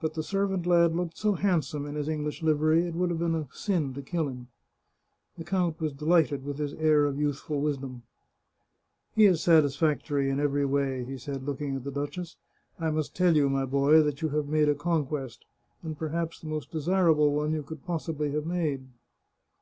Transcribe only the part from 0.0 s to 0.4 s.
But the